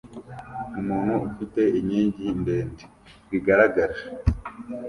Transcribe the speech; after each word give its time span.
Umuntu 0.79 1.13
ufite 1.29 1.61
inkingi 1.79 2.25
ndende 2.41 2.81
bigaragara 3.29 3.95